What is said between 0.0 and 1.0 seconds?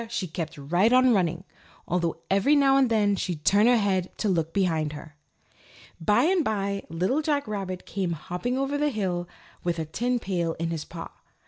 she kept right